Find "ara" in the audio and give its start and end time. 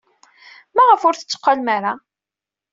1.77-1.93